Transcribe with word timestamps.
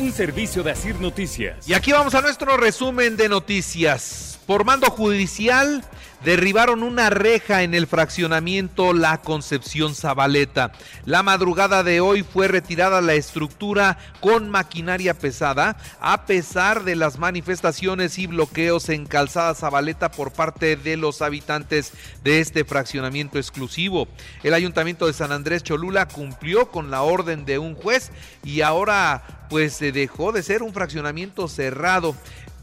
Un 0.00 0.12
servicio 0.12 0.62
de 0.62 0.70
Asir 0.70 0.98
Noticias. 0.98 1.68
Y 1.68 1.74
aquí 1.74 1.92
vamos 1.92 2.14
a 2.14 2.22
nuestro 2.22 2.56
resumen 2.56 3.18
de 3.18 3.28
noticias. 3.28 4.40
Por 4.46 4.64
mando 4.64 4.86
judicial, 4.86 5.84
derribaron 6.24 6.82
una 6.82 7.10
reja 7.10 7.64
en 7.64 7.74
el 7.74 7.86
fraccionamiento 7.86 8.94
La 8.94 9.18
Concepción 9.18 9.94
Zabaleta. 9.94 10.72
La 11.04 11.22
madrugada 11.22 11.82
de 11.82 12.00
hoy 12.00 12.22
fue 12.22 12.48
retirada 12.48 13.02
la 13.02 13.12
estructura 13.12 13.98
con 14.20 14.48
maquinaria 14.48 15.12
pesada, 15.12 15.76
a 16.00 16.24
pesar 16.24 16.84
de 16.84 16.96
las 16.96 17.18
manifestaciones 17.18 18.18
y 18.18 18.26
bloqueos 18.26 18.88
en 18.88 19.04
Calzada 19.04 19.54
Zabaleta 19.54 20.10
por 20.10 20.32
parte 20.32 20.76
de 20.76 20.96
los 20.96 21.20
habitantes 21.20 21.92
de 22.24 22.40
este 22.40 22.64
fraccionamiento 22.64 23.36
exclusivo. 23.36 24.08
El 24.42 24.54
Ayuntamiento 24.54 25.06
de 25.06 25.12
San 25.12 25.30
Andrés 25.30 25.62
Cholula 25.62 26.08
cumplió 26.08 26.70
con 26.70 26.90
la 26.90 27.02
orden 27.02 27.44
de 27.44 27.58
un 27.58 27.74
juez 27.74 28.12
y 28.42 28.62
ahora 28.62 29.39
pues 29.50 29.74
se 29.74 29.92
dejó 29.92 30.32
de 30.32 30.42
ser 30.42 30.62
un 30.62 30.72
fraccionamiento 30.72 31.48
cerrado 31.48 32.14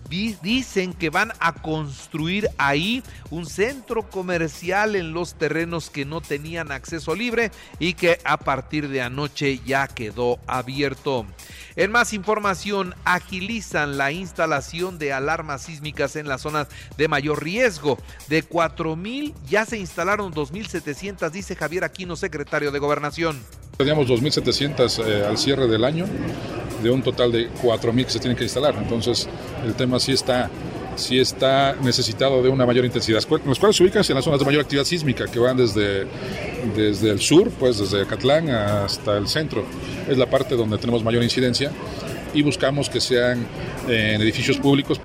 dicen 0.10 0.94
que 0.94 1.10
van 1.10 1.34
a 1.40 1.54
construir 1.54 2.50
ahí 2.58 3.04
un 3.30 3.46
centro 3.46 4.10
comercial 4.10 4.96
en 4.96 5.14
los 5.14 5.36
terrenos 5.36 5.90
que 5.90 6.06
no 6.06 6.22
tenían 6.22 6.72
acceso 6.72 7.16
libre 7.16 7.52
y 7.80 7.94
que 7.94 8.20
a 8.24 8.38
partir 8.38 8.88
de 8.90 9.02
anoche 9.02 9.60
ya 9.66 9.88
quedó 9.88 10.40
abierto. 10.48 11.26
En 11.76 11.92
más 11.92 12.14
información, 12.14 12.96
agilizan 13.06 13.98
la 13.98 14.12
instalación 14.12 14.98
de 14.98 15.14
alarmas 15.14 15.64
sísmicas 15.64 16.16
en 16.16 16.28
las 16.28 16.42
zonas 16.42 16.68
de 16.98 17.08
mayor 17.08 17.44
riesgo. 17.44 17.98
De 18.30 18.48
4.000 18.48 19.34
ya 19.48 19.66
se 19.66 19.78
instalaron 19.78 20.34
2.700, 20.34 21.30
dice 21.30 21.56
Javier 21.56 21.84
Aquino, 21.84 22.16
secretario 22.16 22.72
de 22.72 22.80
Gobernación. 22.80 23.40
Teníamos 23.78 24.08
2.700 24.08 25.06
eh, 25.06 25.26
al 25.28 25.38
cierre 25.38 25.68
del 25.68 25.84
año, 25.84 26.08
de 26.82 26.90
un 26.90 27.02
total 27.02 27.32
de 27.32 27.50
4.000 27.52 28.06
que 28.06 28.12
se 28.12 28.20
tienen 28.20 28.38
que 28.38 28.44
instalar. 28.44 28.76
Entonces, 28.78 29.28
el 29.66 29.74
tema 29.74 30.00
sí 30.00 30.12
está, 30.12 30.50
sí 30.96 31.20
está 31.20 31.76
necesitado 31.82 32.42
de 32.42 32.50
una 32.50 32.66
mayor 32.66 32.86
intensidad. 32.86 33.22
Los 33.46 33.60
cuales 33.60 33.76
se 33.76 33.84
ubican 33.84 34.04
en 34.08 34.16
las 34.16 34.24
zonas 34.24 34.40
de 34.40 34.46
mayor 34.46 34.62
actividad 34.62 34.86
sísmica, 34.86 35.26
que 35.26 35.40
van 35.40 35.58
desde, 35.58 36.06
desde 36.76 37.10
el 37.10 37.20
sur, 37.20 37.50
pues 37.52 37.80
desde 37.80 38.06
Catlán 38.06 38.50
hasta 38.50 39.18
el 39.18 39.28
centro. 39.28 39.66
Es 40.08 40.18
la 40.18 40.30
parte 40.30 40.56
donde 40.56 40.78
tenemos 40.78 41.04
mayor 41.04 41.24
incidencia 41.24 41.72
y 42.34 42.42
buscamos 42.42 42.90
que 42.90 43.02
sean 43.02 43.46
eh, 43.88 44.14
en 44.16 44.22
edificios 44.22 44.58
públicos. 44.58 45.00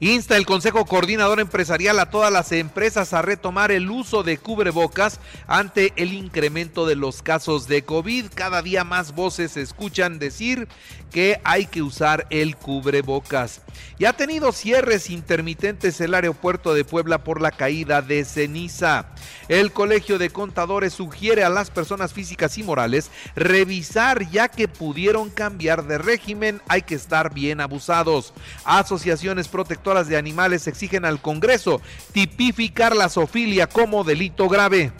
Insta 0.00 0.36
el 0.36 0.46
Consejo 0.46 0.84
Coordinador 0.84 1.40
Empresarial 1.40 1.98
a 1.98 2.08
todas 2.08 2.32
las 2.32 2.52
empresas 2.52 3.12
a 3.12 3.20
retomar 3.20 3.72
el 3.72 3.90
uso 3.90 4.22
de 4.22 4.38
cubrebocas 4.38 5.18
ante 5.48 5.92
el 5.96 6.12
incremento 6.12 6.86
de 6.86 6.94
los 6.94 7.20
casos 7.20 7.66
de 7.66 7.82
COVID. 7.82 8.26
Cada 8.32 8.62
día 8.62 8.84
más 8.84 9.12
voces 9.12 9.56
escuchan 9.56 10.20
decir 10.20 10.68
que 11.10 11.40
hay 11.42 11.66
que 11.66 11.82
usar 11.82 12.28
el 12.30 12.54
cubrebocas. 12.54 13.62
Y 13.98 14.04
ha 14.04 14.12
tenido 14.12 14.52
cierres 14.52 15.10
intermitentes 15.10 16.00
el 16.00 16.14
aeropuerto 16.14 16.74
de 16.74 16.84
Puebla 16.84 17.24
por 17.24 17.40
la 17.40 17.50
caída 17.50 18.00
de 18.00 18.24
ceniza. 18.24 19.06
El 19.48 19.72
Colegio 19.72 20.18
de 20.18 20.30
Contadores 20.30 20.92
sugiere 20.92 21.42
a 21.42 21.48
las 21.48 21.70
personas 21.70 22.12
físicas 22.12 22.56
y 22.56 22.62
morales 22.62 23.10
revisar 23.34 24.30
ya 24.30 24.48
que 24.48 24.68
pudieron 24.68 25.30
cambiar 25.30 25.88
de 25.88 25.98
régimen, 25.98 26.60
hay 26.68 26.82
que 26.82 26.94
estar 26.94 27.34
bien 27.34 27.60
abusados. 27.60 28.32
Asociaciones 28.64 29.48
protectoras 29.48 29.87
de 29.88 30.16
animales 30.16 30.66
exigen 30.66 31.04
al 31.04 31.20
Congreso 31.20 31.80
tipificar 32.12 32.94
la 32.94 33.08
zoofilia 33.08 33.66
como 33.66 34.04
delito 34.04 34.48
grave. 34.48 34.92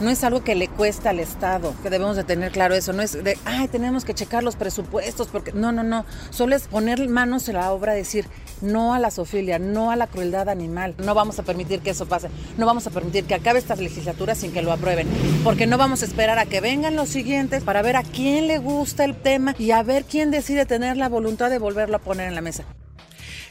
No 0.00 0.08
es 0.08 0.24
algo 0.24 0.42
que 0.42 0.54
le 0.54 0.68
cuesta 0.68 1.10
al 1.10 1.20
Estado, 1.20 1.74
que 1.82 1.90
debemos 1.90 2.16
de 2.16 2.24
tener 2.24 2.52
claro 2.52 2.74
eso. 2.74 2.94
No 2.94 3.02
es 3.02 3.22
de, 3.22 3.36
ay, 3.44 3.68
tenemos 3.68 4.06
que 4.06 4.14
checar 4.14 4.42
los 4.42 4.56
presupuestos, 4.56 5.28
porque 5.28 5.52
no, 5.52 5.72
no, 5.72 5.82
no. 5.82 6.06
Solo 6.30 6.56
es 6.56 6.68
poner 6.68 7.06
manos 7.08 7.48
en 7.48 7.56
la 7.56 7.70
obra, 7.70 7.92
decir 7.92 8.26
no 8.62 8.94
a 8.94 8.98
la 8.98 9.10
zoofilia, 9.10 9.58
no 9.58 9.90
a 9.90 9.96
la 9.96 10.06
crueldad 10.06 10.48
animal. 10.48 10.94
No 10.98 11.14
vamos 11.14 11.38
a 11.38 11.42
permitir 11.42 11.80
que 11.80 11.90
eso 11.90 12.06
pase. 12.06 12.30
No 12.56 12.64
vamos 12.64 12.86
a 12.86 12.90
permitir 12.90 13.24
que 13.24 13.34
acabe 13.34 13.58
esta 13.58 13.76
legislatura 13.76 14.34
sin 14.34 14.52
que 14.52 14.62
lo 14.62 14.72
aprueben. 14.72 15.06
Porque 15.44 15.66
no 15.66 15.76
vamos 15.76 16.00
a 16.00 16.06
esperar 16.06 16.38
a 16.38 16.46
que 16.46 16.62
vengan 16.62 16.96
los 16.96 17.10
siguientes 17.10 17.62
para 17.62 17.82
ver 17.82 17.96
a 17.96 18.02
quién 18.02 18.46
le 18.46 18.58
gusta 18.58 19.04
el 19.04 19.16
tema 19.16 19.54
y 19.58 19.72
a 19.72 19.82
ver 19.82 20.04
quién 20.04 20.30
decide 20.30 20.64
tener 20.64 20.96
la 20.96 21.10
voluntad 21.10 21.50
de 21.50 21.58
volverlo 21.58 21.96
a 21.96 22.00
poner 22.00 22.28
en 22.28 22.34
la 22.34 22.40
mesa. 22.40 22.64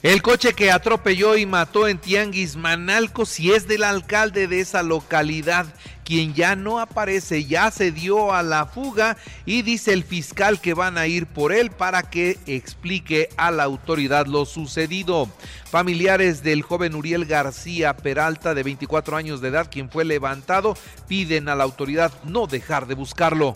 El 0.01 0.21
coche 0.21 0.53
que 0.53 0.71
atropelló 0.71 1.35
y 1.35 1.45
mató 1.45 1.85
en 1.85 1.97
Tianguis 1.97 2.55
Manalco, 2.55 3.25
si 3.25 3.51
es 3.51 3.67
del 3.67 3.83
alcalde 3.83 4.47
de 4.47 4.61
esa 4.61 4.81
localidad, 4.81 5.65
quien 6.05 6.33
ya 6.33 6.55
no 6.55 6.79
aparece, 6.79 7.43
ya 7.43 7.69
se 7.69 7.91
dio 7.91 8.33
a 8.33 8.41
la 8.41 8.65
fuga 8.65 9.17
y 9.45 9.61
dice 9.61 9.91
el 9.91 10.05
fiscal 10.05 10.61
que 10.61 10.73
van 10.73 10.97
a 10.97 11.07
ir 11.07 11.27
por 11.27 11.51
él 11.51 11.71
para 11.71 12.03
que 12.03 12.39
explique 12.45 13.27
a 13.35 13.51
la 13.51 13.63
autoridad 13.63 14.25
lo 14.25 14.45
sucedido. 14.45 15.29
Familiares 15.69 16.43
del 16.43 16.61
joven 16.61 16.95
Uriel 16.95 17.25
García 17.25 17.97
Peralta, 17.97 18.53
de 18.53 18.63
24 18.63 19.17
años 19.17 19.41
de 19.41 19.49
edad, 19.49 19.67
quien 19.69 19.89
fue 19.89 20.05
levantado, 20.05 20.77
piden 21.09 21.49
a 21.49 21.55
la 21.55 21.65
autoridad 21.65 22.13
no 22.23 22.47
dejar 22.47 22.87
de 22.87 22.95
buscarlo. 22.95 23.53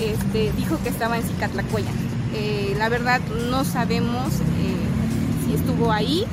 Este, 0.00 0.50
dijo 0.56 0.82
que 0.82 0.88
estaba 0.88 1.16
en 1.16 1.22
Cicatlacuaya. 1.22 1.90
Eh, 2.34 2.74
la 2.76 2.88
verdad 2.88 3.20
no 3.48 3.64
sabemos. 3.64 4.32
Si 5.48 5.54
estuvo 5.54 5.90
ahí 5.90 6.26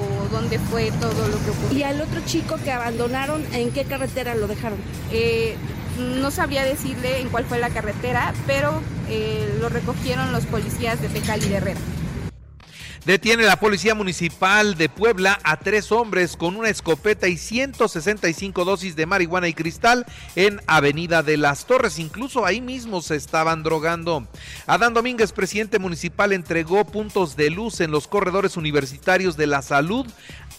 o 0.00 0.28
dónde 0.34 0.58
fue 0.58 0.90
todo 1.00 1.28
lo 1.28 1.38
que 1.38 1.50
ocurrió. 1.50 1.78
¿Y 1.78 1.82
al 1.84 2.00
otro 2.00 2.20
chico 2.26 2.56
que 2.64 2.72
abandonaron, 2.72 3.44
en 3.52 3.70
qué 3.70 3.84
carretera 3.84 4.34
lo 4.34 4.48
dejaron? 4.48 4.78
Eh, 5.12 5.54
no 6.00 6.32
sabría 6.32 6.64
decirle 6.64 7.20
en 7.20 7.28
cuál 7.28 7.44
fue 7.44 7.60
la 7.60 7.70
carretera, 7.70 8.34
pero 8.48 8.80
eh, 9.08 9.56
lo 9.60 9.68
recogieron 9.68 10.32
los 10.32 10.46
policías 10.46 11.00
de 11.00 11.08
Tecal 11.08 11.44
y 11.44 11.48
de 11.48 11.54
Herrera. 11.56 11.80
Detiene 13.06 13.44
la 13.44 13.56
Policía 13.56 13.94
Municipal 13.94 14.76
de 14.76 14.90
Puebla 14.90 15.40
a 15.42 15.56
tres 15.56 15.90
hombres 15.90 16.36
con 16.36 16.54
una 16.54 16.68
escopeta 16.68 17.28
y 17.28 17.38
165 17.38 18.66
dosis 18.66 18.94
de 18.94 19.06
marihuana 19.06 19.48
y 19.48 19.54
cristal 19.54 20.04
en 20.36 20.60
Avenida 20.66 21.22
de 21.22 21.38
las 21.38 21.64
Torres. 21.64 21.98
Incluso 21.98 22.44
ahí 22.44 22.60
mismo 22.60 23.00
se 23.00 23.16
estaban 23.16 23.62
drogando. 23.62 24.28
Adán 24.66 24.92
Domínguez, 24.92 25.32
presidente 25.32 25.78
municipal, 25.78 26.34
entregó 26.34 26.84
puntos 26.84 27.36
de 27.36 27.48
luz 27.48 27.80
en 27.80 27.90
los 27.90 28.06
corredores 28.06 28.58
universitarios 28.58 29.38
de 29.38 29.46
la 29.46 29.62
salud 29.62 30.06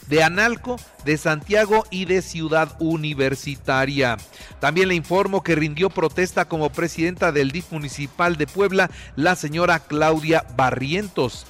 de 0.08 0.23
Analco, 0.23 0.78
de 1.06 1.18
Santiago 1.18 1.85
y 1.91 2.06
de 2.06 2.23
Ciudad 2.23 2.75
Universitaria. 2.79 4.18
También 4.59 4.88
le 4.88 4.96
informo 4.96 5.44
que 5.44 5.56
rindió 5.56 5.91
protesta 5.91 6.46
como 6.46 6.72
presidenta 6.72 7.31
del 7.31 7.52
DIF 7.52 7.72
municipal 7.72 8.35
de 8.35 8.47
Puebla 8.47 8.90
la 9.16 9.35
señora 9.35 9.79
Claudia 9.79 10.44
Barrientos. 10.58 11.46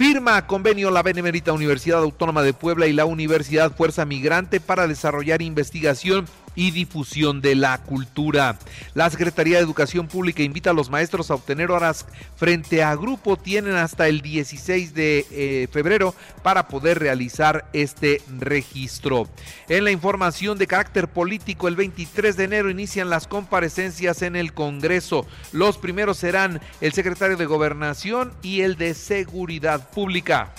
Firma 0.00 0.46
convenio 0.46 0.90
la 0.90 1.02
Benemérita 1.02 1.52
Universidad 1.52 1.98
Autónoma 1.98 2.40
de 2.42 2.54
Puebla 2.54 2.86
y 2.86 2.94
la 2.94 3.04
Universidad 3.04 3.70
Fuerza 3.70 4.06
Migrante 4.06 4.58
para 4.58 4.88
desarrollar 4.88 5.42
investigación 5.42 6.24
y 6.54 6.70
difusión 6.70 7.40
de 7.40 7.54
la 7.54 7.78
cultura. 7.78 8.58
La 8.94 9.08
Secretaría 9.10 9.58
de 9.58 9.64
Educación 9.64 10.08
Pública 10.08 10.42
invita 10.42 10.70
a 10.70 10.74
los 10.74 10.90
maestros 10.90 11.30
a 11.30 11.34
obtener 11.34 11.70
horas 11.70 12.06
frente 12.36 12.82
a 12.82 12.94
grupo. 12.96 13.36
Tienen 13.36 13.74
hasta 13.74 14.08
el 14.08 14.20
16 14.20 14.94
de 14.94 15.26
eh, 15.30 15.68
febrero 15.70 16.14
para 16.42 16.68
poder 16.68 16.98
realizar 16.98 17.68
este 17.72 18.22
registro. 18.38 19.28
En 19.68 19.84
la 19.84 19.90
información 19.90 20.58
de 20.58 20.66
carácter 20.66 21.08
político, 21.08 21.68
el 21.68 21.76
23 21.76 22.36
de 22.36 22.44
enero 22.44 22.70
inician 22.70 23.10
las 23.10 23.26
comparecencias 23.26 24.22
en 24.22 24.36
el 24.36 24.52
Congreso. 24.52 25.26
Los 25.52 25.78
primeros 25.78 26.18
serán 26.18 26.60
el 26.80 26.92
secretario 26.92 27.36
de 27.36 27.46
Gobernación 27.46 28.32
y 28.42 28.62
el 28.62 28.76
de 28.76 28.94
Seguridad 28.94 29.90
Pública 29.90 30.52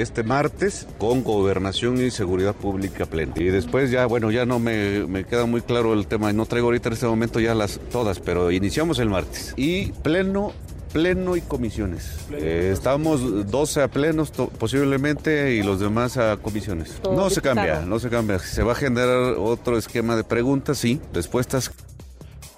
este 0.00 0.22
martes 0.22 0.86
con 0.98 1.22
gobernación 1.22 2.02
y 2.04 2.10
seguridad 2.10 2.54
pública 2.54 3.06
plena. 3.06 3.32
Y 3.36 3.44
después 3.44 3.90
ya, 3.90 4.06
bueno, 4.06 4.30
ya 4.30 4.46
no 4.46 4.58
me, 4.58 5.06
me, 5.06 5.24
queda 5.24 5.46
muy 5.46 5.60
claro 5.60 5.92
el 5.94 6.06
tema, 6.06 6.32
no 6.32 6.46
traigo 6.46 6.68
ahorita 6.68 6.88
en 6.88 6.92
este 6.94 7.06
momento 7.06 7.40
ya 7.40 7.54
las 7.54 7.80
todas, 7.90 8.20
pero 8.20 8.50
iniciamos 8.50 8.98
el 8.98 9.10
martes. 9.10 9.54
Y 9.56 9.92
pleno 10.02 10.52
pleno 10.94 11.36
y 11.36 11.40
comisiones. 11.40 12.20
Eh, 12.30 12.70
estamos 12.72 13.50
12 13.50 13.82
a 13.82 13.88
plenos 13.88 14.30
posiblemente 14.30 15.54
y 15.54 15.62
los 15.64 15.80
demás 15.80 16.16
a 16.16 16.36
comisiones. 16.36 17.00
No 17.02 17.28
se 17.30 17.42
cambia, 17.42 17.80
no 17.80 17.98
se 17.98 18.08
cambia. 18.08 18.38
Se 18.38 18.62
va 18.62 18.72
a 18.72 18.76
generar 18.76 19.34
otro 19.36 19.76
esquema 19.76 20.14
de 20.14 20.22
preguntas, 20.22 20.78
sí, 20.78 21.00
respuestas. 21.12 21.72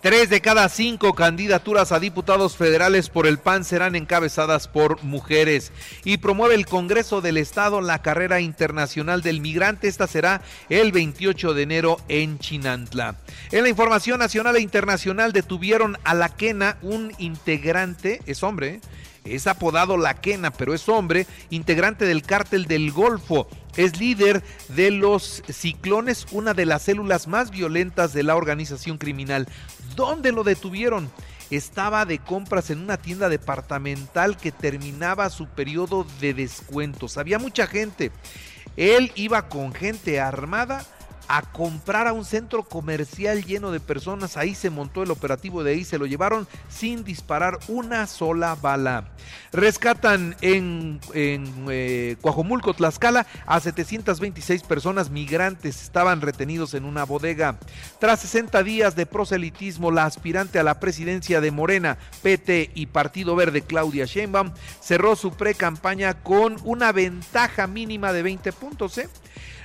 Tres 0.02 0.28
de 0.28 0.40
cada 0.40 0.68
cinco 0.68 1.14
candidaturas 1.14 1.90
a 1.90 1.98
diputados 1.98 2.56
federales 2.56 3.08
por 3.08 3.26
el 3.26 3.38
PAN 3.38 3.64
serán 3.64 3.96
encabezadas 3.96 4.68
por 4.68 5.02
mujeres. 5.02 5.72
Y 6.04 6.18
promueve 6.18 6.54
el 6.54 6.66
Congreso 6.66 7.20
del 7.20 7.38
Estado 7.38 7.80
la 7.80 8.02
carrera 8.02 8.40
internacional 8.40 9.22
del 9.22 9.40
migrante. 9.40 9.88
Esta 9.88 10.06
será 10.06 10.42
el 10.68 10.92
28 10.92 11.54
de 11.54 11.62
enero 11.62 11.96
en 12.08 12.38
Chinantla. 12.38 13.16
En 13.50 13.62
la 13.62 13.68
información 13.68 14.18
nacional 14.18 14.56
e 14.56 14.60
internacional 14.60 15.32
detuvieron 15.32 15.96
a 16.04 16.14
la 16.14 16.28
Quena, 16.28 16.76
un 16.82 17.12
integrante, 17.18 18.20
es 18.26 18.42
hombre, 18.42 18.80
Es 19.28 19.46
apodado 19.46 19.96
La 19.96 20.14
Quena, 20.14 20.50
pero 20.52 20.74
es 20.74 20.88
hombre, 20.88 21.26
integrante 21.50 22.04
del 22.04 22.22
cártel 22.22 22.66
del 22.66 22.92
Golfo. 22.92 23.48
Es 23.76 23.98
líder 23.98 24.42
de 24.68 24.90
los 24.90 25.42
ciclones, 25.48 26.26
una 26.32 26.54
de 26.54 26.66
las 26.66 26.82
células 26.82 27.28
más 27.28 27.50
violentas 27.50 28.12
de 28.12 28.22
la 28.22 28.36
organización 28.36 28.98
criminal. 28.98 29.48
¿Dónde 29.94 30.32
lo 30.32 30.44
detuvieron? 30.44 31.10
estaba 31.50 32.04
de 32.04 32.18
compras 32.18 32.70
en 32.70 32.80
una 32.80 32.96
tienda 32.96 33.28
departamental 33.28 34.36
que 34.36 34.52
terminaba 34.52 35.30
su 35.30 35.46
periodo 35.46 36.06
de 36.20 36.34
descuentos. 36.34 37.18
Había 37.18 37.38
mucha 37.38 37.66
gente. 37.66 38.10
Él 38.76 39.12
iba 39.14 39.48
con 39.48 39.72
gente 39.72 40.20
armada 40.20 40.84
a 41.28 41.42
comprar 41.42 42.06
a 42.06 42.12
un 42.12 42.24
centro 42.24 42.62
comercial 42.62 43.44
lleno 43.44 43.70
de 43.70 43.80
personas. 43.80 44.36
Ahí 44.36 44.54
se 44.54 44.70
montó 44.70 45.02
el 45.02 45.10
operativo 45.10 45.62
de 45.62 45.72
ahí, 45.72 45.84
se 45.84 45.98
lo 45.98 46.06
llevaron 46.06 46.46
sin 46.68 47.04
disparar 47.04 47.58
una 47.68 48.06
sola 48.06 48.54
bala. 48.54 49.08
Rescatan 49.52 50.36
en, 50.40 51.00
en 51.14 51.66
eh, 51.70 52.16
Coajomulco, 52.20 52.74
Tlaxcala, 52.74 53.26
a 53.46 53.60
726 53.60 54.62
personas 54.62 55.10
migrantes. 55.10 55.82
Estaban 55.82 56.20
retenidos 56.20 56.74
en 56.74 56.84
una 56.84 57.04
bodega. 57.04 57.58
Tras 57.98 58.20
60 58.20 58.62
días 58.62 58.96
de 58.96 59.06
proselitismo, 59.06 59.90
la 59.90 60.04
aspirante 60.04 60.58
a 60.58 60.62
la 60.62 60.78
presidencia 60.80 61.40
de 61.40 61.50
Morena, 61.50 61.98
PT 62.22 62.70
y 62.74 62.86
Partido 62.86 63.34
Verde, 63.36 63.62
Claudia 63.62 64.04
Sheinbaum, 64.04 64.52
cerró 64.80 65.16
su 65.16 65.32
pre-campaña 65.32 66.14
con 66.22 66.56
una 66.64 66.92
ventaja 66.92 67.66
mínima 67.66 68.12
de 68.12 68.22
20 68.22 68.52
puntos. 68.52 68.98
¿eh? 68.98 69.08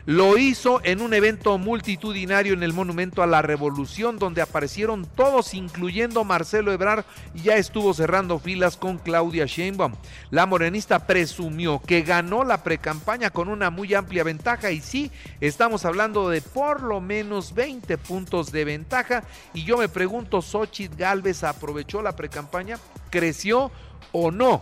Lo 0.06 0.38
hizo 0.38 0.81
en 0.83 1.01
un 1.01 1.13
evento 1.13 1.57
multitudinario 1.57 2.53
en 2.53 2.63
el 2.63 2.74
Monumento 2.74 3.21
a 3.21 3.27
la 3.27 3.42
Revolución, 3.42 4.18
donde 4.18 4.42
aparecieron 4.42 5.06
todos, 5.06 5.53
incluyendo 5.53 6.24
Marcelo 6.24 6.71
Ebrard, 6.71 7.06
y 7.36 7.44
ya 7.44 7.56
estuvo 7.56 7.94
cerrando 7.94 8.39
filas 8.39 8.77
con 8.77 8.98
Claudia 8.98 9.45
Sheinbaum. 9.45 9.94
La 10.31 10.45
morenista 10.45 11.06
presumió 11.06 11.81
que 11.86 12.01
ganó 12.01 12.44
la 12.44 12.63
precampaña 12.63 13.30
con 13.30 13.48
una 13.48 13.69
muy 13.69 13.94
amplia 13.94 14.24
ventaja, 14.24 14.71
y 14.71 14.81
sí, 14.81 15.12
estamos 15.39 15.86
hablando 15.86 16.30
de 16.30 16.42
por 16.42 16.81
lo 16.81 17.00
menos 17.00 17.53
20 17.53 17.98
puntos 18.00 18.51
de 18.51 18.65
ventaja. 18.65 19.24
Y 19.53 19.63
yo 19.63 19.77
me 19.77 19.88
pregunto, 19.88 20.42
¿Xochitl 20.42 20.95
Galvez 20.95 21.44
aprovechó 21.44 22.01
la 22.01 22.15
precampaña? 22.15 22.80
¿Creció 23.12 23.71
o 24.12 24.31
no? 24.31 24.62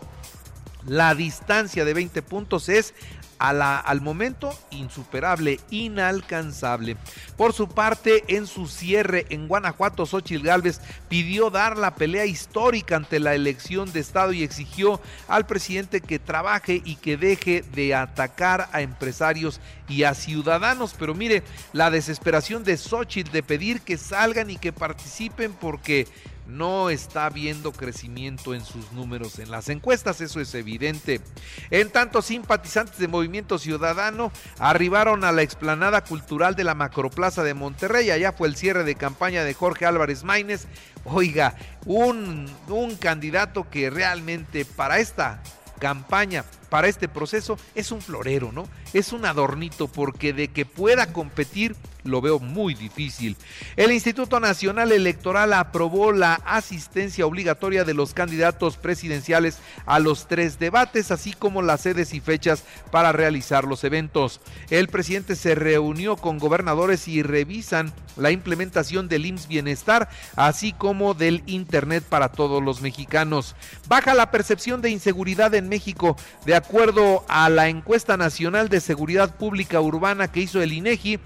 La 0.87 1.13
distancia 1.13 1.83
de 1.83 1.93
20 1.93 2.21
puntos 2.21 2.69
es 2.69 2.93
al 3.39 4.01
momento 4.01 4.57
insuperable, 4.71 5.59
inalcanzable. 5.69 6.97
Por 7.37 7.53
su 7.53 7.69
parte, 7.69 8.23
en 8.27 8.45
su 8.47 8.67
cierre 8.67 9.25
en 9.29 9.47
Guanajuato, 9.47 10.05
Xochitl 10.05 10.45
Gálvez 10.45 10.81
pidió 11.07 11.49
dar 11.49 11.77
la 11.77 11.95
pelea 11.95 12.25
histórica 12.25 12.97
ante 12.97 13.19
la 13.19 13.33
elección 13.33 13.91
de 13.93 14.01
Estado 14.01 14.33
y 14.33 14.43
exigió 14.43 14.99
al 15.27 15.45
presidente 15.45 16.01
que 16.01 16.19
trabaje 16.19 16.81
y 16.83 16.95
que 16.97 17.17
deje 17.17 17.63
de 17.73 17.95
atacar 17.95 18.69
a 18.73 18.81
empresarios 18.81 19.61
y 19.87 20.03
a 20.03 20.13
ciudadanos. 20.13 20.93
Pero 20.99 21.15
mire, 21.15 21.43
la 21.73 21.89
desesperación 21.89 22.63
de 22.63 22.77
Xochitl 22.77 23.31
de 23.31 23.43
pedir 23.43 23.81
que 23.81 23.97
salgan 23.97 24.49
y 24.49 24.57
que 24.57 24.73
participen 24.73 25.53
porque 25.53 26.07
no 26.49 26.89
está 26.89 27.29
viendo 27.29 27.71
crecimiento 27.71 28.53
en 28.53 28.65
sus 28.65 28.91
números 28.91 29.39
en 29.39 29.51
las 29.51 29.69
encuestas, 29.69 30.21
eso 30.21 30.39
es 30.39 30.53
evidente. 30.55 31.21
En 31.69 31.89
tanto, 31.89 32.21
simpatizantes 32.21 32.97
de 32.97 33.07
Movimiento 33.07 33.59
Ciudadano 33.59 34.31
arribaron 34.57 35.23
a 35.23 35.31
la 35.31 35.41
explanada 35.41 36.03
cultural 36.03 36.55
de 36.55 36.63
la 36.63 36.75
Macroplaza 36.75 37.43
de 37.43 37.53
Monterrey. 37.53 38.09
Allá 38.11 38.33
fue 38.33 38.47
el 38.47 38.55
cierre 38.55 38.83
de 38.83 38.95
campaña 38.95 39.43
de 39.43 39.53
Jorge 39.53 39.85
Álvarez 39.85 40.23
Maínez. 40.23 40.67
Oiga, 41.05 41.55
un, 41.85 42.51
un 42.67 42.95
candidato 42.95 43.69
que 43.69 43.89
realmente 43.89 44.65
para 44.65 44.99
esta 44.99 45.41
campaña 45.79 46.43
para 46.69 46.87
este 46.87 47.07
proceso 47.07 47.57
es 47.75 47.91
un 47.91 48.01
florero, 48.01 48.51
¿no? 48.51 48.67
Es 48.93 49.13
un 49.13 49.25
adornito 49.25 49.87
porque 49.87 50.33
de 50.33 50.49
que 50.49 50.65
pueda 50.65 51.11
competir 51.13 51.75
lo 52.03 52.21
veo 52.21 52.39
muy 52.39 52.73
difícil. 52.73 53.35
El 53.75 53.91
Instituto 53.91 54.39
Nacional 54.39 54.91
Electoral 54.91 55.53
aprobó 55.53 56.11
la 56.11 56.35
asistencia 56.45 57.25
obligatoria 57.25 57.83
de 57.83 57.93
los 57.93 58.13
candidatos 58.13 58.77
presidenciales 58.77 59.59
a 59.85 59.99
los 59.99 60.27
tres 60.27 60.59
debates, 60.59 61.11
así 61.11 61.33
como 61.33 61.61
las 61.61 61.81
sedes 61.81 62.13
y 62.13 62.19
fechas 62.19 62.63
para 62.91 63.11
realizar 63.11 63.65
los 63.65 63.83
eventos. 63.83 64.41
El 64.69 64.87
presidente 64.87 65.35
se 65.35 65.55
reunió 65.55 66.15
con 66.17 66.39
gobernadores 66.39 67.07
y 67.07 67.21
revisan 67.21 67.93
la 68.17 68.31
implementación 68.31 69.07
del 69.07 69.25
IMSS 69.25 69.47
Bienestar, 69.47 70.09
así 70.35 70.73
como 70.73 71.13
del 71.13 71.43
Internet 71.45 72.03
para 72.07 72.29
todos 72.29 72.61
los 72.61 72.81
mexicanos. 72.81 73.55
Baja 73.87 74.13
la 74.13 74.31
percepción 74.31 74.81
de 74.81 74.89
inseguridad 74.89 75.53
en 75.55 75.69
México, 75.69 76.17
de 76.45 76.55
acuerdo 76.59 77.25
a 77.27 77.49
la 77.49 77.69
encuesta 77.69 78.17
nacional 78.17 78.69
de 78.69 78.79
seguridad 78.79 79.35
pública 79.35 79.81
urbana 79.81 80.31
que 80.31 80.41
hizo 80.41 80.61
el 80.61 80.73
INEGI, 80.73 81.19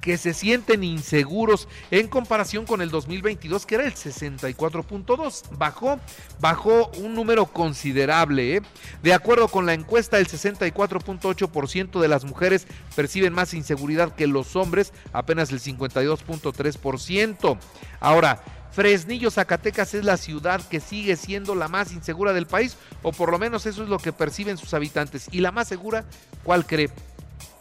que 0.08 0.18
se 0.18 0.34
sienten 0.34 0.86
inseguros 0.86 1.68
en 1.92 2.08
comparación 2.08 2.66
con 2.66 2.82
el 2.82 2.90
2022 2.90 3.66
que 3.66 3.76
era 3.76 3.84
el 3.84 3.94
64.2. 3.94 5.44
Bajó, 5.58 6.00
bajó 6.40 6.90
un 7.00 7.14
número 7.14 7.48
considerable. 7.48 8.56
¿eh? 8.56 8.62
De 9.04 9.14
acuerdo 9.14 9.50
con 9.50 9.66
la 9.66 9.74
encuesta, 9.74 10.18
el 10.18 10.30
64.8% 10.30 12.00
de 12.00 12.08
las 12.08 12.24
mujeres 12.24 12.68
perciben 12.96 13.34
más 13.34 13.54
inseguridad 13.54 14.16
que 14.16 14.28
los 14.28 14.56
hombres, 14.56 14.94
apenas 15.12 15.52
el 15.52 15.60
52.3%. 15.60 17.58
Ahora, 18.00 18.42
Fresnillo, 18.72 19.30
Zacatecas 19.30 19.94
es 19.94 20.06
la 20.06 20.16
ciudad 20.16 20.62
que 20.70 20.80
sigue 20.80 21.18
siendo 21.18 21.54
la 21.54 21.68
más 21.68 21.92
insegura 21.92 22.32
del 22.32 22.48
país, 22.48 22.78
o 23.02 23.12
por 23.12 23.30
lo 23.30 23.40
menos 23.40 23.66
eso 23.66 23.84
es 23.84 23.90
lo 23.90 23.98
que 23.98 24.14
perciben 24.14 24.58
sus 24.58 24.74
habitantes. 24.74 25.28
¿Y 25.34 25.42
la 25.42 25.52
más 25.52 25.68
segura? 25.68 26.06
¿Cuál 26.46 26.66
cree? 26.66 26.92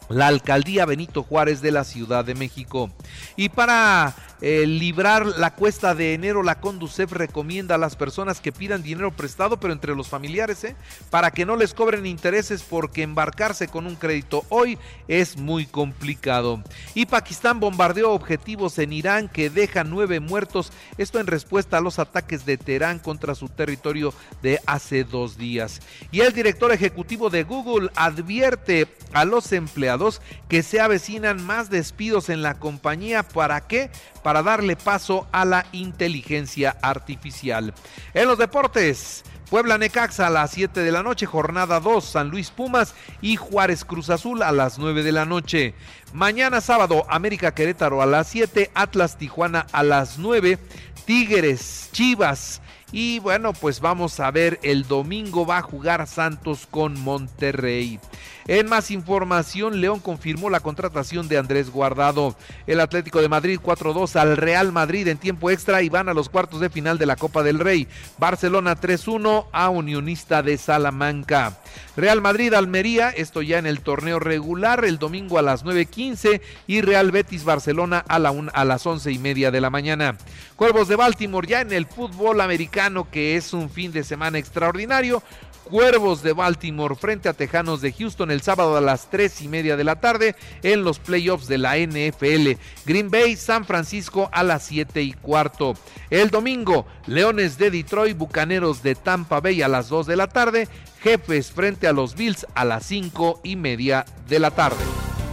La 0.09 0.27
alcaldía 0.27 0.85
Benito 0.85 1.23
Juárez 1.23 1.61
de 1.61 1.71
la 1.71 1.83
Ciudad 1.83 2.25
de 2.25 2.35
México. 2.35 2.89
Y 3.35 3.49
para 3.49 4.15
eh, 4.41 4.67
librar 4.67 5.25
la 5.25 5.53
cuesta 5.53 5.95
de 5.95 6.13
enero, 6.13 6.43
la 6.43 6.59
Conducef 6.59 7.11
recomienda 7.11 7.75
a 7.75 7.79
las 7.79 7.95
personas 7.95 8.39
que 8.39 8.51
pidan 8.51 8.83
dinero 8.83 9.11
prestado, 9.11 9.59
pero 9.59 9.73
entre 9.73 9.95
los 9.95 10.07
familiares, 10.07 10.63
¿eh? 10.63 10.75
para 11.09 11.31
que 11.31 11.45
no 11.45 11.55
les 11.55 11.73
cobren 11.73 12.05
intereses 12.05 12.63
porque 12.63 13.01
embarcarse 13.01 13.67
con 13.67 13.87
un 13.87 13.95
crédito 13.95 14.45
hoy 14.49 14.77
es 15.07 15.37
muy 15.37 15.65
complicado. 15.65 16.61
Y 16.93 17.07
Pakistán 17.07 17.59
bombardeó 17.59 18.11
objetivos 18.11 18.77
en 18.77 18.93
Irán 18.93 19.27
que 19.27 19.49
dejan 19.49 19.89
nueve 19.89 20.19
muertos, 20.19 20.71
esto 20.97 21.19
en 21.19 21.27
respuesta 21.27 21.77
a 21.77 21.81
los 21.81 21.99
ataques 21.99 22.45
de 22.45 22.57
Teherán 22.57 22.99
contra 22.99 23.35
su 23.35 23.49
territorio 23.49 24.13
de 24.41 24.59
hace 24.65 25.03
dos 25.03 25.37
días. 25.37 25.81
Y 26.11 26.21
el 26.21 26.33
director 26.33 26.71
ejecutivo 26.71 27.29
de 27.29 27.43
Google 27.43 27.89
advierte 27.95 28.87
a 29.13 29.25
los 29.25 29.51
empleados 29.51 30.21
que 30.47 30.63
se 30.63 30.79
avecinan 30.79 31.43
más 31.43 31.69
despidos 31.69 32.29
en 32.29 32.41
la 32.41 32.55
compañía. 32.59 33.23
¿Para 33.23 33.61
qué? 33.67 33.89
Para 34.27 34.43
darle 34.43 34.75
paso 34.75 35.25
a 35.31 35.45
la 35.45 35.65
inteligencia 35.71 36.75
artificial. 36.81 37.73
En 38.13 38.27
los 38.27 38.37
deportes, 38.37 39.23
Puebla 39.49 39.77
Necaxa 39.77 40.27
a 40.27 40.29
las 40.29 40.51
7 40.51 40.81
de 40.81 40.91
la 40.91 41.01
noche, 41.01 41.25
jornada 41.25 41.79
2, 41.79 42.03
San 42.03 42.27
Luis 42.27 42.51
Pumas 42.51 42.93
y 43.21 43.37
Juárez 43.37 43.85
Cruz 43.85 44.09
Azul 44.09 44.41
a 44.43 44.51
las 44.51 44.79
9 44.79 45.03
de 45.03 45.13
la 45.13 45.23
noche. 45.23 45.75
Mañana 46.11 46.59
sábado, 46.59 47.05
América 47.07 47.55
Querétaro 47.55 48.01
a 48.01 48.05
las 48.05 48.27
7, 48.27 48.69
Atlas 48.73 49.17
Tijuana 49.17 49.65
a 49.71 49.81
las 49.83 50.17
9, 50.17 50.59
Tigres 51.05 51.87
Chivas 51.93 52.61
y 52.91 53.19
bueno, 53.19 53.51
pues 53.51 53.81
vamos 53.81 54.19
a 54.21 54.31
ver, 54.31 54.59
el 54.63 54.87
domingo 54.87 55.45
va 55.45 55.57
a 55.57 55.61
jugar 55.61 56.07
Santos 56.07 56.67
con 56.71 56.97
Monterrey. 56.99 57.99
En 58.47 58.69
más 58.69 58.91
información, 58.91 59.81
León 59.81 59.99
confirmó 59.99 60.49
la 60.49 60.61
contratación 60.61 61.27
de 61.27 61.37
Andrés 61.37 61.69
Guardado. 61.69 62.33
El 62.65 62.79
Atlético 62.79 63.21
de 63.21 63.27
Madrid 63.27 63.59
4-2 63.61 64.15
al 64.15 64.37
Real 64.37 64.71
Madrid 64.71 65.07
en 65.09 65.17
tiempo 65.17 65.51
extra 65.51 65.81
y 65.81 65.89
van 65.89 66.07
a 66.07 66.13
los 66.13 66.29
cuartos 66.29 66.61
de 66.61 66.69
final 66.69 66.97
de 66.97 67.05
la 67.05 67.17
Copa 67.17 67.43
del 67.43 67.59
Rey. 67.59 67.89
Barcelona 68.17 68.77
3-1 68.79 69.47
a 69.51 69.69
Unionista 69.69 70.43
de 70.43 70.57
Salamanca. 70.57 71.57
Real 71.97 72.21
Madrid 72.21 72.53
Almería, 72.53 73.09
esto 73.09 73.41
ya 73.41 73.57
en 73.57 73.65
el 73.65 73.81
torneo 73.81 74.19
regular, 74.19 74.85
el 74.85 74.97
domingo 74.97 75.37
a 75.37 75.41
las 75.41 75.65
9.15 75.65 76.41
y 76.67 76.81
Real 76.81 77.11
Betis 77.11 77.43
Barcelona 77.43 78.05
a, 78.07 78.17
la 78.17 78.33
a 78.53 78.63
las 78.63 78.85
11 78.85 79.11
y 79.11 79.19
media 79.19 79.51
de 79.51 79.59
la 79.59 79.69
mañana. 79.69 80.17
Cuervos 80.55 80.87
de 80.87 80.95
Baltimore 80.95 81.47
ya 81.47 81.61
en 81.61 81.73
el 81.73 81.85
fútbol 81.85 82.39
americano 82.39 83.09
que 83.11 83.35
es 83.35 83.51
un 83.51 83.69
fin 83.69 83.91
de 83.91 84.03
semana 84.03 84.37
extraordinario. 84.37 85.21
Cuervos 85.69 86.23
de 86.23 86.31
Baltimore 86.31 86.95
frente 86.95 87.27
a 87.27 87.33
Tejanos 87.33 87.81
de 87.81 87.91
Houston 87.91 88.31
el 88.31 88.36
sábado 88.41 88.77
a 88.77 88.81
las 88.81 89.09
3 89.09 89.41
y 89.41 89.47
media 89.47 89.77
de 89.77 89.83
la 89.83 89.99
tarde 89.99 90.35
en 90.63 90.83
los 90.83 90.99
playoffs 90.99 91.47
de 91.47 91.57
la 91.57 91.77
NFL. 91.77 92.59
Green 92.85 93.09
Bay, 93.09 93.35
San 93.35 93.65
Francisco 93.65 94.29
a 94.31 94.43
las 94.43 94.63
7 94.63 95.01
y 95.01 95.13
cuarto. 95.13 95.75
El 96.09 96.29
domingo, 96.29 96.85
Leones 97.05 97.57
de 97.57 97.71
Detroit, 97.71 98.17
Bucaneros 98.17 98.83
de 98.83 98.95
Tampa 98.95 99.39
Bay 99.39 99.61
a 99.61 99.67
las 99.67 99.89
2 99.89 100.07
de 100.07 100.15
la 100.15 100.27
tarde. 100.27 100.67
Jefes 101.01 101.51
frente 101.51 101.87
a 101.87 101.93
los 101.93 102.15
Bills 102.15 102.45
a 102.55 102.65
las 102.65 102.85
5 102.85 103.41
y 103.43 103.55
media 103.55 104.05
de 104.27 104.39
la 104.39 104.51
tarde. 104.51 104.83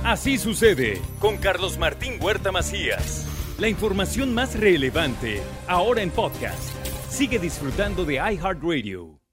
Así 0.04 0.36
sucede 0.36 1.00
con 1.18 1.38
Carlos 1.38 1.78
Martín 1.78 2.18
Huerta 2.20 2.52
Macías. 2.52 3.26
La 3.58 3.68
información 3.68 4.34
más 4.34 4.58
relevante 4.58 5.40
ahora 5.66 6.02
en 6.02 6.10
podcast. 6.10 6.70
Sigue 7.08 7.38
disfrutando 7.38 8.04
de 8.04 8.14
iHeartRadio. 8.14 9.23